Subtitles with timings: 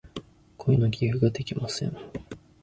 [0.57, 1.95] 声の寄付ができません。